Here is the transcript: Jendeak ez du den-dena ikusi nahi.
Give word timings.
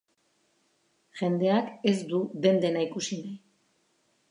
Jendeak 1.19 1.69
ez 1.93 1.95
du 2.13 2.23
den-dena 2.47 2.83
ikusi 2.89 3.21
nahi. 3.23 3.37